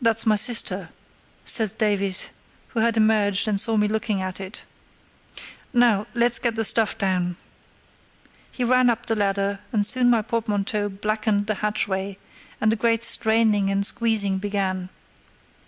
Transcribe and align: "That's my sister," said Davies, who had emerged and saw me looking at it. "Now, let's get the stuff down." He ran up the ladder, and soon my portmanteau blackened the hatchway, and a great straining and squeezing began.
"That's 0.00 0.24
my 0.24 0.36
sister," 0.36 0.90
said 1.44 1.76
Davies, 1.78 2.30
who 2.68 2.78
had 2.78 2.96
emerged 2.96 3.48
and 3.48 3.58
saw 3.60 3.76
me 3.76 3.88
looking 3.88 4.22
at 4.22 4.38
it. 4.38 4.62
"Now, 5.72 6.06
let's 6.14 6.38
get 6.38 6.54
the 6.54 6.62
stuff 6.64 6.96
down." 6.96 7.34
He 8.52 8.62
ran 8.62 8.88
up 8.88 9.06
the 9.06 9.16
ladder, 9.16 9.58
and 9.72 9.84
soon 9.84 10.10
my 10.10 10.22
portmanteau 10.22 10.88
blackened 10.88 11.48
the 11.48 11.56
hatchway, 11.56 12.18
and 12.60 12.72
a 12.72 12.76
great 12.76 13.02
straining 13.02 13.68
and 13.68 13.84
squeezing 13.84 14.38
began. 14.38 14.90